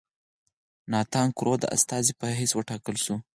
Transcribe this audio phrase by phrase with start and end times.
[0.91, 3.15] ناتان کرو د استازي په حیث وټاکل شو.